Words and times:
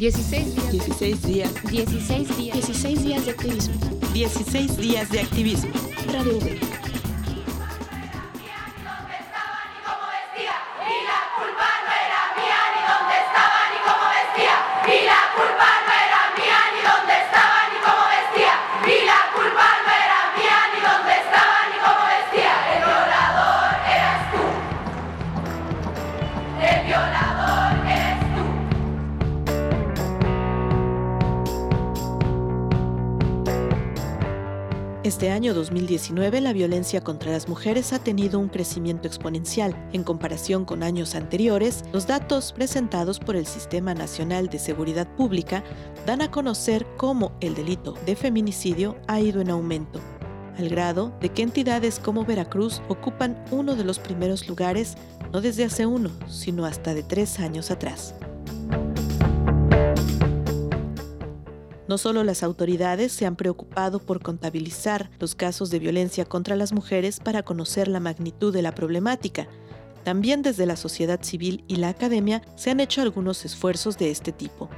16 0.00 0.54
días. 0.56 0.72
16 0.72 1.22
días. 1.26 1.54
16 1.70 2.36
días. 2.38 2.56
16 2.56 3.04
días 3.04 3.24
de 3.26 3.30
activismo. 3.32 3.74
16 4.14 4.76
días 4.78 5.10
de 5.10 5.20
activismo. 5.20 5.70
Radio 6.10 6.38
V. 6.38 6.69
Este 35.10 35.32
año 35.32 35.54
2019 35.54 36.40
la 36.40 36.52
violencia 36.52 37.00
contra 37.00 37.32
las 37.32 37.48
mujeres 37.48 37.92
ha 37.92 37.98
tenido 37.98 38.38
un 38.38 38.48
crecimiento 38.48 39.08
exponencial. 39.08 39.74
En 39.92 40.04
comparación 40.04 40.64
con 40.64 40.84
años 40.84 41.16
anteriores, 41.16 41.82
los 41.92 42.06
datos 42.06 42.52
presentados 42.52 43.18
por 43.18 43.34
el 43.34 43.44
Sistema 43.44 43.92
Nacional 43.92 44.46
de 44.46 44.60
Seguridad 44.60 45.08
Pública 45.16 45.64
dan 46.06 46.22
a 46.22 46.30
conocer 46.30 46.86
cómo 46.96 47.32
el 47.40 47.56
delito 47.56 47.94
de 48.06 48.14
feminicidio 48.14 48.98
ha 49.08 49.18
ido 49.18 49.40
en 49.40 49.50
aumento, 49.50 50.00
al 50.56 50.68
grado 50.68 51.12
de 51.20 51.30
que 51.30 51.42
entidades 51.42 51.98
como 51.98 52.24
Veracruz 52.24 52.80
ocupan 52.86 53.44
uno 53.50 53.74
de 53.74 53.82
los 53.82 53.98
primeros 53.98 54.48
lugares 54.48 54.94
no 55.32 55.40
desde 55.40 55.64
hace 55.64 55.86
uno, 55.86 56.10
sino 56.28 56.66
hasta 56.66 56.94
de 56.94 57.02
tres 57.02 57.40
años 57.40 57.72
atrás. 57.72 58.14
No 61.90 61.98
solo 61.98 62.22
las 62.22 62.44
autoridades 62.44 63.10
se 63.10 63.26
han 63.26 63.34
preocupado 63.34 63.98
por 63.98 64.22
contabilizar 64.22 65.10
los 65.18 65.34
casos 65.34 65.70
de 65.70 65.80
violencia 65.80 66.24
contra 66.24 66.54
las 66.54 66.72
mujeres 66.72 67.18
para 67.18 67.42
conocer 67.42 67.88
la 67.88 67.98
magnitud 67.98 68.54
de 68.54 68.62
la 68.62 68.76
problemática, 68.76 69.48
también 70.04 70.40
desde 70.40 70.66
la 70.66 70.76
sociedad 70.76 71.20
civil 71.20 71.64
y 71.66 71.78
la 71.78 71.88
academia 71.88 72.42
se 72.54 72.70
han 72.70 72.78
hecho 72.78 73.02
algunos 73.02 73.44
esfuerzos 73.44 73.98
de 73.98 74.12
este 74.12 74.30
tipo. 74.30 74.70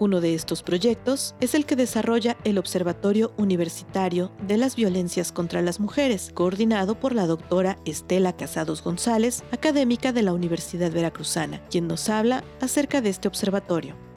Uno 0.00 0.20
de 0.20 0.34
estos 0.34 0.62
proyectos 0.62 1.34
es 1.40 1.54
el 1.54 1.66
que 1.66 1.74
desarrolla 1.74 2.36
el 2.44 2.58
Observatorio 2.58 3.32
Universitario 3.36 4.30
de 4.46 4.56
las 4.56 4.76
Violencias 4.76 5.32
contra 5.32 5.60
las 5.60 5.80
Mujeres, 5.80 6.30
coordinado 6.34 7.00
por 7.00 7.14
la 7.14 7.26
doctora 7.26 7.78
Estela 7.84 8.36
Casados 8.36 8.84
González, 8.84 9.42
académica 9.50 10.12
de 10.12 10.22
la 10.22 10.32
Universidad 10.32 10.92
Veracruzana, 10.92 11.62
quien 11.68 11.88
nos 11.88 12.08
habla 12.08 12.44
acerca 12.60 13.00
de 13.00 13.10
este 13.10 13.26
observatorio. 13.26 14.07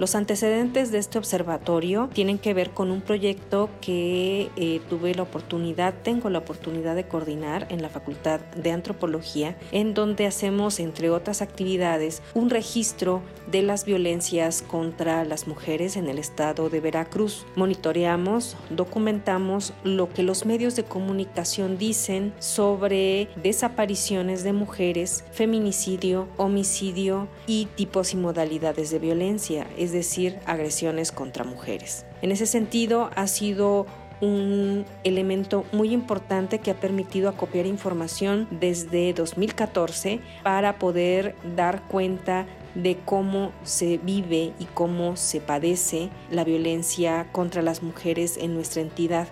Los 0.00 0.14
antecedentes 0.14 0.90
de 0.92 0.96
este 0.96 1.18
observatorio 1.18 2.08
tienen 2.14 2.38
que 2.38 2.54
ver 2.54 2.70
con 2.70 2.90
un 2.90 3.02
proyecto 3.02 3.68
que 3.82 4.48
eh, 4.56 4.80
tuve 4.88 5.14
la 5.14 5.24
oportunidad, 5.24 5.92
tengo 6.02 6.30
la 6.30 6.38
oportunidad 6.38 6.96
de 6.96 7.06
coordinar 7.06 7.66
en 7.68 7.82
la 7.82 7.90
Facultad 7.90 8.40
de 8.40 8.72
Antropología, 8.72 9.58
en 9.72 9.92
donde 9.92 10.26
hacemos, 10.26 10.80
entre 10.80 11.10
otras 11.10 11.42
actividades, 11.42 12.22
un 12.32 12.48
registro 12.48 13.20
de 13.50 13.60
las 13.60 13.84
violencias 13.84 14.62
contra 14.62 15.26
las 15.26 15.46
mujeres 15.46 15.98
en 15.98 16.08
el 16.08 16.18
estado 16.18 16.70
de 16.70 16.80
Veracruz. 16.80 17.44
Monitoreamos, 17.54 18.56
documentamos 18.70 19.74
lo 19.84 20.08
que 20.08 20.22
los 20.22 20.46
medios 20.46 20.76
de 20.76 20.84
comunicación 20.84 21.76
dicen 21.76 22.32
sobre 22.38 23.28
desapariciones 23.42 24.44
de 24.44 24.54
mujeres, 24.54 25.24
feminicidio, 25.32 26.26
homicidio 26.38 27.28
y 27.46 27.66
tipos 27.76 28.14
y 28.14 28.16
modalidades 28.16 28.90
de 28.90 28.98
violencia 28.98 29.66
decir, 29.92 30.38
agresiones 30.46 31.12
contra 31.12 31.44
mujeres. 31.44 32.04
En 32.22 32.32
ese 32.32 32.46
sentido, 32.46 33.10
ha 33.14 33.26
sido 33.26 33.86
un 34.20 34.84
elemento 35.02 35.64
muy 35.72 35.92
importante 35.92 36.58
que 36.58 36.70
ha 36.70 36.78
permitido 36.78 37.28
acopiar 37.28 37.66
información 37.66 38.46
desde 38.50 39.12
2014 39.14 40.20
para 40.42 40.78
poder 40.78 41.34
dar 41.56 41.82
cuenta 41.88 42.46
de 42.74 42.98
cómo 43.04 43.52
se 43.64 43.98
vive 43.98 44.52
y 44.58 44.64
cómo 44.74 45.16
se 45.16 45.40
padece 45.40 46.10
la 46.30 46.44
violencia 46.44 47.26
contra 47.32 47.62
las 47.62 47.82
mujeres 47.82 48.36
en 48.36 48.54
nuestra 48.54 48.82
entidad. 48.82 49.28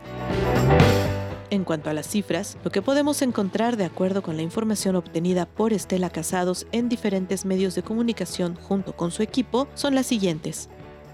En 1.50 1.64
cuanto 1.64 1.88
a 1.88 1.94
las 1.94 2.06
cifras, 2.06 2.58
lo 2.62 2.70
que 2.70 2.82
podemos 2.82 3.22
encontrar 3.22 3.78
de 3.78 3.86
acuerdo 3.86 4.22
con 4.22 4.36
la 4.36 4.42
información 4.42 4.96
obtenida 4.96 5.46
por 5.46 5.72
Estela 5.72 6.10
Casados 6.10 6.66
en 6.72 6.90
diferentes 6.90 7.46
medios 7.46 7.74
de 7.74 7.82
comunicación 7.82 8.54
junto 8.54 8.94
con 8.94 9.10
su 9.10 9.22
equipo 9.22 9.66
son 9.74 9.94
las 9.94 10.06
siguientes. 10.06 10.68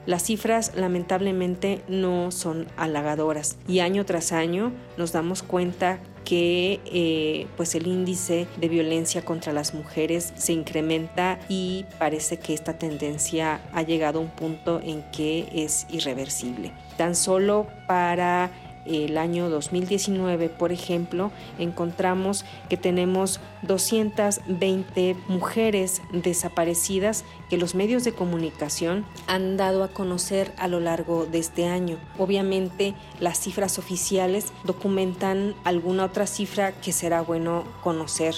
Las 0.07 0.25
cifras 0.25 0.73
lamentablemente 0.75 1.83
no 1.89 2.31
son 2.31 2.67
halagadoras 2.77 3.57
y 3.69 3.79
año 3.79 4.05
tras 4.05 4.33
año 4.33 4.73
nos 4.99 5.13
damos 5.13 5.43
cuenta 5.43 6.01
que 6.25 6.81
eh, 6.87 7.47
pues 7.57 7.75
el 7.75 7.87
índice 7.87 8.47
de 8.57 8.69
violencia 8.69 9.25
contra 9.25 9.53
las 9.53 9.73
mujeres 9.73 10.33
se 10.37 10.53
incrementa 10.53 11.39
y 11.49 11.85
parece 11.99 12.39
que 12.39 12.55
esta 12.55 12.79
tendencia 12.79 13.61
ha 13.73 13.83
llegado 13.83 14.19
a 14.19 14.23
un 14.23 14.31
punto 14.31 14.81
en 14.83 15.03
que 15.11 15.49
es 15.55 15.87
irreversible. 15.91 16.73
Tan 16.97 17.15
solo 17.15 17.67
para 17.87 18.51
el 18.87 19.19
año 19.19 19.49
2019, 19.49 20.49
por 20.49 20.73
ejemplo, 20.73 21.31
encontramos 21.59 22.45
que 22.69 22.77
tenemos 22.77 23.41
220 23.63 25.17
mujeres 25.29 26.03
desaparecidas 26.13 27.25
que 27.49 27.57
los 27.57 27.75
medios 27.75 28.05
de 28.05 28.13
comunicación 28.13 29.05
han 29.27 29.57
dado 29.57 29.85
a 29.85 29.89
conocer 29.89 30.53
a 30.57 30.69
lo 30.69 30.81
largo 30.81 31.27
de 31.27 31.39
este 31.39 31.67
año. 31.67 31.99
Obviamente 32.19 32.95
las 33.21 33.41
cifras 33.41 33.79
oficiales 33.79 34.47
documentan 34.65 35.55
alguna 35.65 36.05
otra 36.05 36.27
cifra 36.27 36.73
que 36.73 36.93
será 36.93 37.23
bueno 37.23 37.65
conocer. 37.83 38.35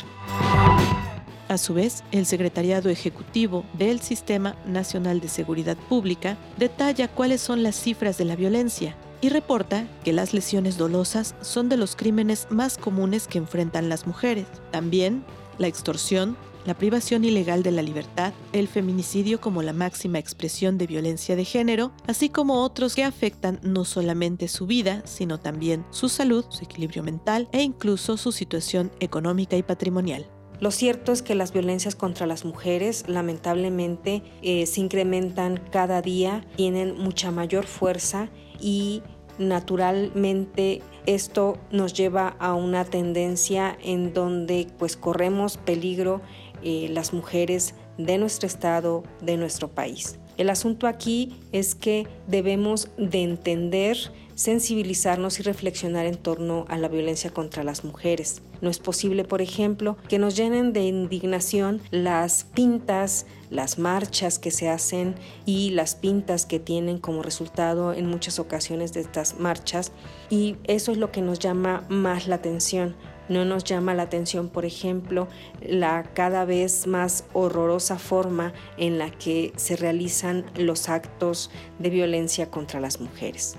A 1.49 1.59
su 1.59 1.75
vez, 1.75 2.03
el 2.11 2.27
Secretariado 2.27 2.91
Ejecutivo 2.91 3.65
del 3.73 4.01
Sistema 4.01 4.57
Nacional 4.67 5.21
de 5.21 5.29
Seguridad 5.29 5.77
Pública 5.77 6.37
detalla 6.59 7.07
cuáles 7.07 7.41
son 7.41 7.63
las 7.63 7.77
cifras 7.77 8.19
de 8.19 8.25
la 8.25 8.35
violencia 8.35 8.97
y 9.21 9.29
reporta 9.29 9.87
que 10.05 10.13
las 10.13 10.35
lesiones 10.35 10.79
dolosas 10.79 11.35
son 11.41 11.69
de 11.69 11.77
los 11.77 11.97
crímenes 11.97 12.47
más 12.51 12.79
comunes 12.79 13.27
que 13.27 13.39
enfrentan 13.39 13.89
las 13.89 14.07
mujeres. 14.07 14.47
También 14.71 15.25
la 15.59 15.67
extorsión, 15.67 16.37
la 16.67 16.75
privación 16.75 17.25
ilegal 17.25 17.63
de 17.63 17.71
la 17.71 17.83
libertad, 17.83 18.33
el 18.53 18.69
feminicidio 18.69 19.41
como 19.41 19.63
la 19.63 19.73
máxima 19.73 20.19
expresión 20.19 20.79
de 20.79 20.87
violencia 20.87 21.37
de 21.37 21.45
género, 21.45 21.93
así 22.07 22.29
como 22.29 22.63
otros 22.63 22.95
que 22.95 23.05
afectan 23.05 23.61
no 23.63 23.85
solamente 23.85 24.49
su 24.49 24.67
vida, 24.67 25.03
sino 25.07 25.39
también 25.39 25.85
su 25.91 26.09
salud, 26.09 26.45
su 26.49 26.65
equilibrio 26.65 27.03
mental 27.03 27.49
e 27.53 27.63
incluso 27.63 28.17
su 28.17 28.33
situación 28.33 28.91
económica 29.01 29.57
y 29.57 29.63
patrimonial. 29.63 30.27
Lo 30.59 30.71
cierto 30.71 31.13
es 31.13 31.21
que 31.21 31.35
las 31.35 31.53
violencias 31.53 31.95
contra 31.95 32.27
las 32.27 32.45
mujeres 32.47 33.05
lamentablemente 33.09 34.23
eh, 34.43 34.65
se 34.65 34.81
incrementan 34.81 35.61
cada 35.71 36.01
día, 36.01 36.47
tienen 36.57 36.99
mucha 36.99 37.31
mayor 37.31 37.67
fuerza 37.67 38.31
y 38.61 39.03
naturalmente 39.39 40.83
esto 41.07 41.59
nos 41.71 41.93
lleva 41.93 42.37
a 42.39 42.55
una 42.55 42.85
tendencia 42.85 43.77
en 43.83 44.13
donde 44.13 44.67
pues 44.79 44.97
corremos 44.97 45.57
peligro 45.57 46.21
eh, 46.63 46.89
las 46.91 47.13
mujeres 47.13 47.75
de 47.99 48.19
nuestro 48.19 48.47
estado, 48.47 49.05
de 49.23 49.37
nuestro 49.37 49.69
país. 49.69 50.19
El 50.37 50.51
asunto 50.51 50.87
aquí 50.87 51.35
es 51.53 51.75
que 51.75 52.07
debemos 52.27 52.89
de 52.99 53.23
entender, 53.23 53.97
sensibilizarnos 54.37 55.41
y 55.41 55.43
reflexionar 55.43 56.07
en 56.07 56.17
torno 56.17 56.67
a 56.69 56.79
la 56.79 56.87
violencia 56.87 57.31
contra 57.31 57.65
las 57.65 57.83
mujeres. 57.83 58.43
No 58.61 58.71
es 58.71 58.79
posible, 58.79 59.25
por 59.25 59.43
ejemplo, 59.43 59.97
que 60.09 60.19
nos 60.19 60.37
llenen 60.37 60.73
de 60.73 60.85
indignación 60.85 61.81
las 61.91 62.45
pintas, 62.45 63.27
las 63.51 63.79
marchas 63.79 64.39
que 64.39 64.51
se 64.51 64.69
hacen 64.69 65.17
y 65.45 65.71
las 65.71 65.95
pintas 65.97 66.47
que 66.47 66.61
tienen 66.61 66.99
como 66.99 67.23
resultado 67.23 67.93
en 67.93 68.07
muchas 68.07 68.39
ocasiones 68.39 68.93
de 68.93 69.01
estas 69.01 69.41
marchas 69.41 69.91
y 70.31 70.57
eso 70.65 70.93
es 70.93 70.99
lo 70.99 71.11
que 71.11 71.23
nos 71.23 71.39
llama 71.39 71.85
más 71.89 72.29
la 72.29 72.37
atención 72.37 72.95
no 73.29 73.45
nos 73.45 73.65
llama 73.65 73.95
la 73.95 74.05
atención, 74.05 74.49
por 74.49 74.65
ejemplo, 74.65 75.29
la 75.61 76.05
cada 76.15 76.45
vez 76.45 76.87
más 76.87 77.25
horrorosa 77.33 77.99
forma 77.99 78.53
en 78.77 78.99
la 78.99 79.11
que 79.11 79.53
se 79.57 79.77
realizan 79.77 80.47
los 80.57 80.89
actos 80.89 81.51
de 81.79 81.91
violencia 81.91 82.51
contra 82.51 82.81
las 82.81 83.01
mujeres. 83.01 83.57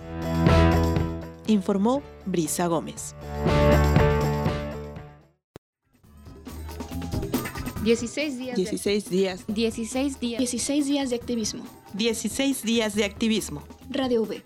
Informó 1.48 2.04
Brisa 2.26 2.68
Gómez. 2.68 3.16
16 7.84 8.38
días. 8.38 8.56
16 8.58 9.10
días. 9.10 9.46
16 9.48 10.20
días. 10.20 10.40
16 10.40 10.86
días 10.86 11.10
de 11.10 11.16
activismo. 11.16 11.64
16 11.94 12.64
días 12.64 12.96
de 12.96 13.06
activismo. 13.06 13.64
Radio 13.90 14.24
V. 14.24 14.44